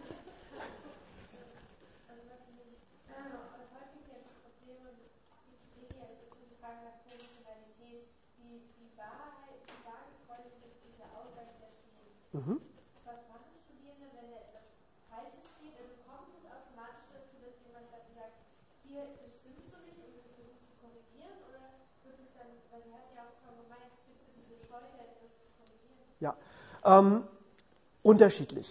[12.33, 12.61] Mhm.
[13.05, 14.63] Was machen Studierende, wenn da etwas
[15.11, 15.75] Falsches steht?
[15.83, 18.39] Also kommt es automatisch dazu, dass jemand dann sagt,
[18.87, 21.43] hier, das stimmt so nicht und das versucht zu korrigieren?
[21.51, 24.79] Oder wird es dann, weil Sie hatten ja auch schon gemeint, gibt es diese Scheu,
[24.79, 26.07] etwas zu korrigieren?
[26.23, 26.39] Ja,
[26.87, 27.27] ähm,
[28.07, 28.71] unterschiedlich.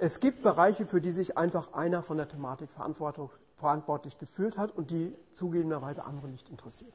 [0.00, 4.90] Es gibt Bereiche, für die sich einfach einer von der Thematik verantwortlich gefühlt hat und
[4.90, 6.94] die zugegebenerweise andere nicht interessiert.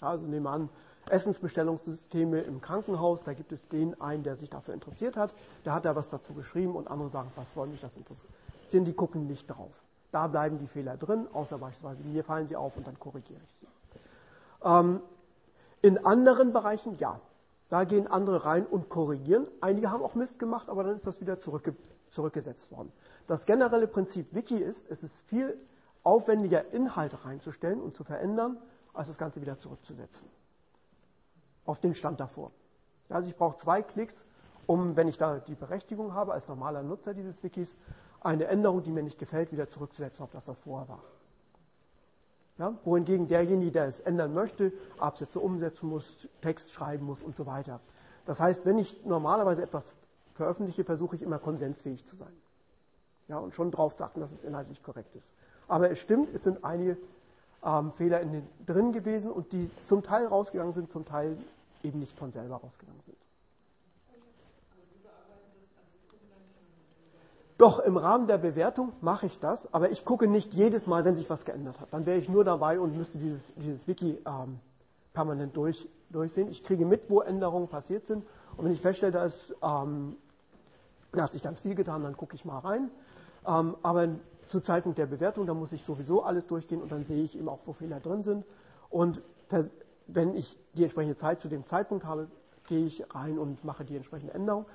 [0.00, 0.68] Also nehmen wir an,
[1.10, 5.84] Essensbestellungssysteme im Krankenhaus, da gibt es den einen, der sich dafür interessiert hat, der hat
[5.84, 9.46] da was dazu geschrieben und andere sagen, was soll mich das interessieren, die gucken nicht
[9.48, 9.72] drauf.
[10.12, 13.52] da bleiben die Fehler drin, außer beispielsweise mir fallen sie auf und dann korrigiere ich
[13.54, 13.66] sie.
[14.62, 15.00] Ähm,
[15.82, 17.20] in anderen Bereichen ja.
[17.68, 19.48] Da gehen andere rein und korrigieren.
[19.60, 21.74] Einige haben auch Mist gemacht, aber dann ist das wieder zurückge
[22.14, 22.92] zurückgesetzt worden.
[23.26, 25.58] Das generelle Prinzip Wiki ist, es ist viel
[26.02, 28.58] aufwendiger, Inhalte reinzustellen und zu verändern,
[28.92, 30.28] als das Ganze wieder zurückzusetzen.
[31.64, 32.52] Auf den Stand davor.
[33.08, 34.24] Also ich brauche zwei Klicks,
[34.66, 37.74] um, wenn ich da die Berechtigung habe, als normaler Nutzer dieses Wikis,
[38.20, 41.02] eine Änderung, die mir nicht gefällt, wieder zurückzusetzen, auf das das vorher war.
[42.58, 42.74] Ja?
[42.84, 47.80] Wohingegen derjenige, der es ändern möchte, Absätze umsetzen muss, Text schreiben muss und so weiter.
[48.24, 49.94] Das heißt, wenn ich normalerweise etwas
[50.34, 52.32] veröffentliche, versuche ich immer konsensfähig zu sein.
[53.28, 55.32] Ja, und schon darauf zu achten, dass es inhaltlich korrekt ist.
[55.66, 56.98] Aber es stimmt, es sind einige
[57.64, 61.38] ähm, Fehler in den, drin gewesen und die zum Teil rausgegangen sind, zum Teil
[61.82, 63.16] eben nicht von selber rausgegangen sind.
[67.56, 71.14] Doch im Rahmen der Bewertung mache ich das, aber ich gucke nicht jedes Mal, wenn
[71.14, 71.92] sich was geändert hat.
[71.92, 74.58] Dann wäre ich nur dabei und müsste dieses, dieses Wiki ähm,
[75.12, 76.48] permanent durch, durchsehen.
[76.48, 78.26] Ich kriege mit, wo Änderungen passiert sind.
[78.56, 80.16] Und wenn ich feststelle, da, ist, ähm,
[81.14, 82.90] da hat sich ganz viel getan, dann gucke ich mal rein.
[83.46, 84.08] Ähm, aber
[84.46, 87.48] zu Zeitpunkt der Bewertung, da muss ich sowieso alles durchgehen und dann sehe ich eben
[87.48, 88.44] auch, wo Fehler drin sind.
[88.90, 89.22] Und
[90.06, 92.28] wenn ich die entsprechende Zeit zu dem Zeitpunkt habe,
[92.66, 94.66] gehe ich rein und mache die entsprechende Änderung.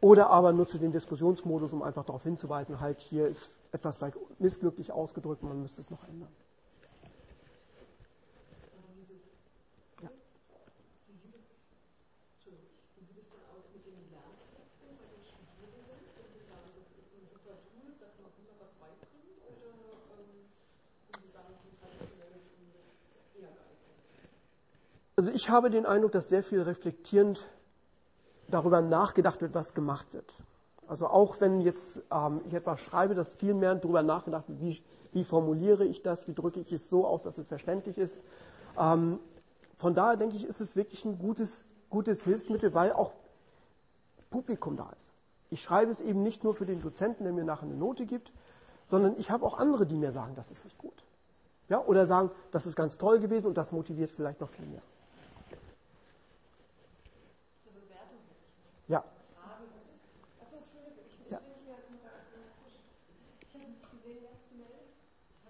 [0.00, 4.92] Oder aber nutze den Diskussionsmodus, um einfach darauf hinzuweisen, halt hier ist etwas vielleicht missglücklich
[4.92, 6.30] ausgedrückt, man müsste es noch ändern.
[25.30, 27.38] Also ich habe den Eindruck, dass sehr viel reflektierend
[28.48, 30.28] darüber nachgedacht wird, was gemacht wird.
[30.88, 34.82] Also auch wenn jetzt ähm, ich etwas schreibe, dass viel mehr darüber nachgedacht wird, wie,
[35.12, 38.18] wie, formuliere ich das, wie drücke ich es so aus, dass es verständlich ist.
[38.76, 39.20] Ähm,
[39.78, 43.12] von daher denke ich, ist es wirklich ein gutes, gutes Hilfsmittel, weil auch
[44.30, 45.12] Publikum da ist.
[45.50, 48.32] Ich schreibe es eben nicht nur für den Dozenten, der mir nachher eine Note gibt,
[48.84, 51.04] sondern ich habe auch andere, die mir sagen, das ist nicht gut.
[51.68, 54.82] Ja, oder sagen, das ist ganz toll gewesen und das motiviert vielleicht noch viel mehr.
[58.90, 59.04] Ja.
[61.30, 61.40] Ja.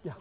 [0.04, 0.16] Ja.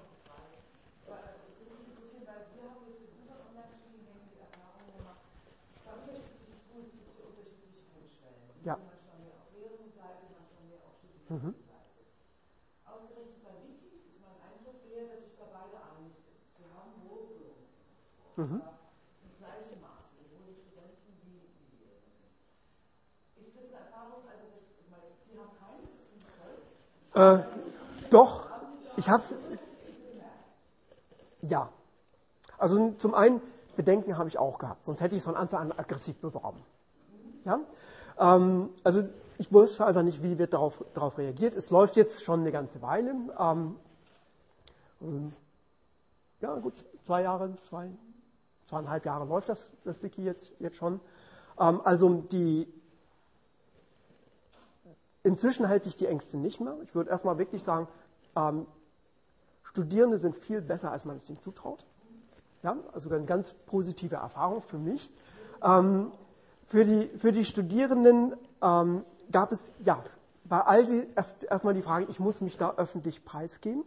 [8.64, 8.78] Ja.
[11.30, 11.54] Mhm.
[12.86, 16.42] Ausgerechnet bei Wikis ist mein Eindruck der, dass sich da beide einig sind.
[16.58, 18.42] Sie haben hohe Berührungsängste.
[18.42, 18.62] Mhm.
[27.14, 27.44] Äh,
[28.10, 28.48] doch,
[28.96, 29.36] ich habe es.
[31.42, 31.70] Ja.
[32.58, 33.42] Also zum einen,
[33.76, 36.62] Bedenken habe ich auch gehabt, sonst hätte ich es von Anfang an aggressiv beworben.
[37.46, 37.60] Ja?
[38.20, 41.56] Ähm, also ich wusste einfach nicht, wie wird darauf, darauf reagiert.
[41.56, 43.12] Es läuft jetzt schon eine ganze Weile.
[43.40, 43.76] Ähm,
[45.02, 45.32] also,
[46.42, 46.74] ja, gut,
[47.06, 47.90] zwei Jahre, zwei,
[48.68, 51.00] zweieinhalb Jahre läuft das, das Wiki jetzt, jetzt schon.
[51.60, 52.68] Ähm, also die
[55.24, 56.78] Inzwischen halte ich die Ängste nicht mehr.
[56.84, 57.88] Ich würde erstmal wirklich sagen,
[58.36, 58.66] ähm,
[59.64, 61.86] Studierende sind viel besser, als man es ihnen zutraut.
[62.64, 65.10] Ja, also eine ganz positive Erfahrung für mich.
[65.62, 66.12] Ähm,
[66.70, 70.04] für, die, für die Studierenden ähm, gab es, ja,
[70.46, 73.84] bei all die, erst, erstmal die Frage, ich muss mich da öffentlich preisgeben,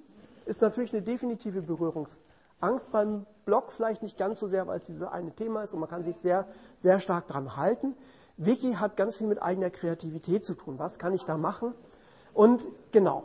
[0.46, 5.02] ist natürlich eine definitive Berührungsangst beim Blog, vielleicht nicht ganz so sehr, weil es dieses
[5.02, 7.94] eine Thema ist und man kann sich sehr, sehr stark daran halten.
[8.36, 10.78] Wiki hat ganz viel mit eigener Kreativität zu tun.
[10.78, 11.74] Was kann ich da machen?
[12.32, 13.24] Und genau.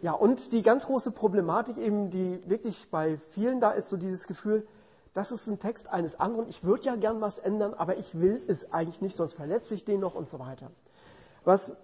[0.00, 4.26] Ja, und die ganz große Problematik eben, die wirklich bei vielen da ist, so dieses
[4.26, 4.66] Gefühl,
[5.14, 6.48] das ist ein Text eines anderen.
[6.48, 9.84] Ich würde ja gern was ändern, aber ich will es eigentlich nicht, sonst verletze ich
[9.84, 10.70] den noch und so weiter.
[11.44, 11.76] Was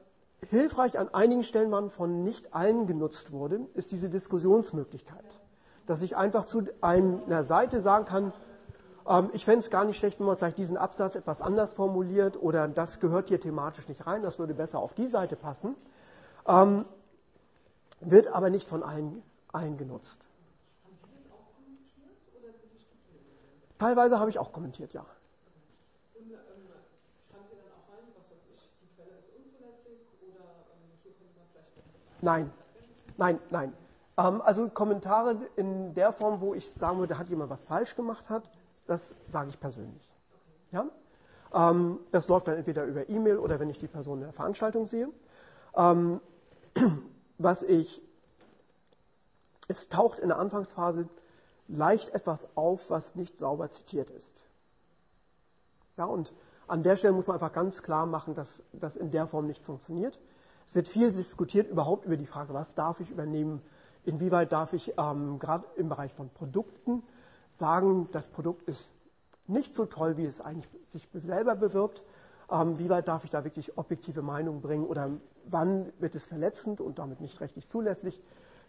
[0.48, 5.24] hilfreich an einigen Stellen man von nicht allen genutzt wurde, ist diese Diskussionsmöglichkeit.
[5.86, 8.32] Dass ich einfach zu einer Seite sagen kann,
[9.06, 12.40] ähm, ich fände es gar nicht schlecht, wenn man vielleicht diesen Absatz etwas anders formuliert
[12.40, 15.74] oder das gehört hier thematisch nicht rein, das würde besser auf die Seite passen.
[16.46, 16.84] Ähm,
[18.00, 19.22] wird aber nicht von allen,
[19.52, 20.27] allen genutzt.
[23.78, 25.04] Teilweise habe ich auch kommentiert, ja.
[32.20, 32.50] Nein,
[33.16, 33.72] nein, nein.
[34.16, 38.28] Ähm, also Kommentare in der Form, wo ich sagen würde, hat jemand was falsch gemacht
[38.28, 38.50] hat,
[38.86, 40.02] das sage ich persönlich.
[40.72, 40.86] Ja?
[41.54, 44.86] Ähm, das läuft dann entweder über E-Mail oder wenn ich die Person in der Veranstaltung
[44.86, 45.08] sehe.
[45.76, 46.20] Ähm,
[47.38, 48.02] was ich
[49.68, 51.08] es taucht in der Anfangsphase
[51.68, 54.42] leicht etwas auf, was nicht sauber zitiert ist.
[55.96, 56.32] Ja, und
[56.66, 59.62] an der Stelle muss man einfach ganz klar machen, dass das in der Form nicht
[59.64, 60.18] funktioniert.
[60.68, 63.62] Es wird viel diskutiert überhaupt über die Frage, was darf ich übernehmen,
[64.04, 67.02] inwieweit darf ich ähm, gerade im Bereich von Produkten
[67.50, 68.90] sagen, das Produkt ist
[69.46, 72.02] nicht so toll, wie es eigentlich sich selber bewirbt.
[72.50, 75.10] Ähm, wie weit darf ich da wirklich objektive Meinungen bringen oder
[75.46, 78.20] wann wird es verletzend und damit nicht rechtlich zulässig?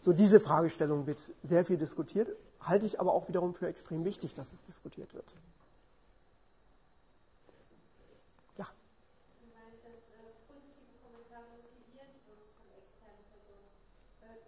[0.02, 2.30] So diese Fragestellung wird sehr viel diskutiert,
[2.62, 5.34] halte ich aber auch wiederum für extrem wichtig, dass es diskutiert wird.
[8.58, 8.68] Ja.
[9.40, 13.70] Du meinst, dass äh, positive Kommentare motivieren von, von externen Personen.
[14.22, 14.44] Äh,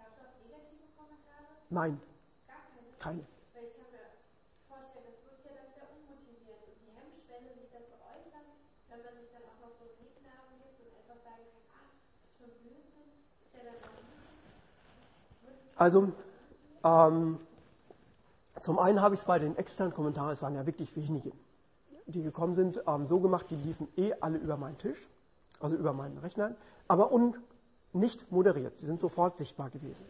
[0.00, 1.50] Gab es auch negative Kommentare?
[1.68, 2.00] Nein.
[2.48, 2.88] Gar keine?
[2.98, 3.24] Keine.
[3.52, 4.08] Weil ich kann mir
[4.66, 8.46] vorstellen, das wirkt ja dann sehr unmotivierend und die Hemmschwelle, sich dazu äußern,
[8.88, 11.92] wenn man sich dann auch noch so einen Nicknamen gibt und einfach sagen kann, ah,
[11.92, 13.08] das ist schon Blödsinn,
[13.44, 14.00] ist ja dann auch
[15.80, 16.12] also,
[16.84, 17.40] ähm,
[18.60, 21.32] zum einen habe ich es bei den externen Kommentaren, es waren ja wirklich wenige,
[22.06, 25.08] die gekommen sind, ähm, so gemacht, die liefen eh alle über meinen Tisch,
[25.60, 26.56] also über meinen Rechner,
[26.88, 27.36] aber un,
[27.92, 28.76] nicht moderiert.
[28.76, 30.04] Sie sind sofort sichtbar gewesen.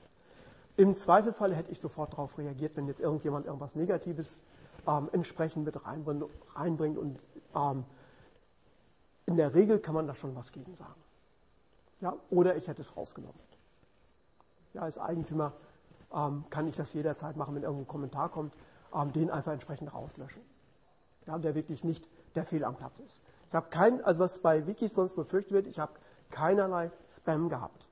[0.77, 4.37] Im Zweifelsfall hätte ich sofort darauf reagiert, wenn jetzt irgendjemand irgendwas Negatives
[4.87, 6.25] ähm, entsprechend mit reinbringt,
[6.55, 7.19] reinbringt und
[7.55, 7.85] ähm,
[9.27, 11.01] in der Regel kann man da schon was gegen sagen.
[12.01, 13.39] Ja, oder ich hätte es rausgenommen.
[14.73, 15.53] Ja, als Eigentümer
[16.15, 18.55] ähm, kann ich das jederzeit machen, wenn irgendein Kommentar kommt,
[18.95, 20.43] ähm, den einfach entsprechend rauslöschen.
[21.27, 23.21] Ja, der wirklich nicht der Fehl am Platz ist.
[23.49, 25.93] Ich habe kein, also was bei Wikis sonst befürchtet wird, ich habe
[26.31, 27.89] keinerlei Spam gehabt.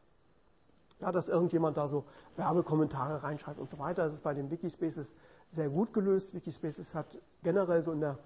[1.01, 2.05] Ja, dass irgendjemand da so
[2.37, 4.05] Werbekommentare reinschreibt und so weiter.
[4.05, 5.15] Das ist bei den Wikispaces
[5.51, 6.35] sehr gut gelöst.
[6.35, 7.07] Wikispaces hat
[7.43, 8.19] generell so in der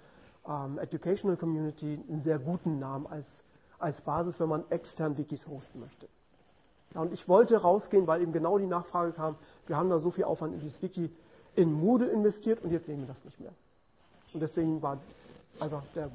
[0.46, 3.26] ähm, Educational Community einen sehr guten Namen als,
[3.78, 6.08] als Basis, wenn man extern Wikis hosten möchte.
[6.94, 9.36] Ja, und ich wollte rausgehen, weil eben genau die Nachfrage kam,
[9.66, 11.10] wir haben da so viel Aufwand in dieses Wiki
[11.54, 13.52] in Moodle investiert und jetzt sehen wir das nicht mehr.
[14.32, 14.98] Und deswegen war
[15.60, 16.10] einfach der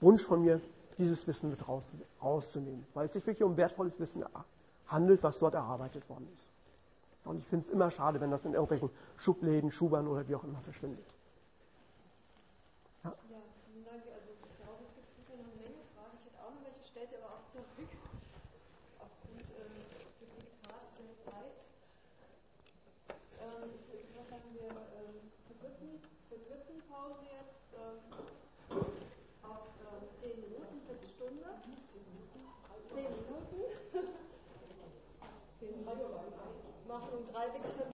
[0.00, 0.60] Wunsch von mir,
[0.98, 1.90] dieses Wissen mit raus,
[2.22, 4.24] rauszunehmen, weil es sich wirklich um wertvolles Wissen
[4.86, 6.46] handelt, was dort erarbeitet worden ist.
[7.24, 10.44] Und ich finde es immer schade, wenn das in irgendwelchen Schubläden, Schubern oder wie auch
[10.44, 11.04] immer verschwindet.
[13.04, 13.10] Ja.
[13.30, 14.02] ja, vielen Dank.
[14.08, 16.16] Also ich glaube, es gibt sicher noch eine Menge Fragen.
[16.20, 17.92] Ich hätte auch noch welche, stellt ihr aber auch zurück.
[18.98, 21.54] Aufgrund ähm, des Diktats der Zeit.
[23.40, 28.00] Ähm, ich würde sagen, wir ähm, verkürzen, verkürzen Pause jetzt ähm,
[29.44, 31.48] auf ähm, 10 Minuten, Viertelstunde.
[37.32, 37.80] 10 Minuten.